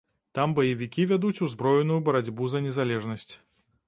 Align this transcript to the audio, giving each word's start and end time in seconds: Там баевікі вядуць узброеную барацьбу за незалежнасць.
Там 0.37 0.53
баевікі 0.59 1.03
вядуць 1.11 1.43
узброеную 1.47 1.97
барацьбу 2.07 2.49
за 2.55 2.63
незалежнасць. 2.69 3.29